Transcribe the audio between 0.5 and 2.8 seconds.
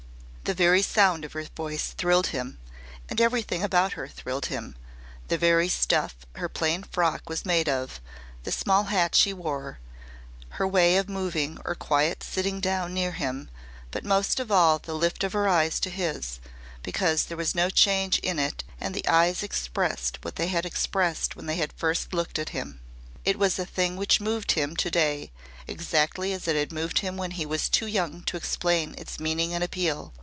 very sound of her voice thrilled him